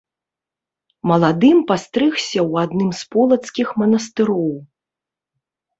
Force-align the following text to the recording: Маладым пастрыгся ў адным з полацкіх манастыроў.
Маладым 1.11 1.57
пастрыгся 1.73 2.39
ў 2.49 2.67
адным 2.67 2.89
з 3.01 3.09
полацкіх 3.13 3.67
манастыроў. 3.85 4.53